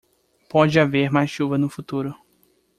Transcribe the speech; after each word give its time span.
Pode 0.49 0.79
haver 0.79 1.11
mais 1.11 1.29
chuva 1.29 1.59
no 1.59 1.69
futuro. 1.69 2.15